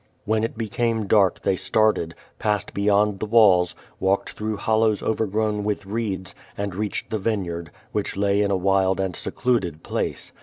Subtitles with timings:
[0.27, 5.85] Wlien it became dark they started, passed beyond the walls, walked through hollows overgrown with
[5.85, 10.31] reeds, and reached the vineyard, which la}' in a wild and secluded jilace.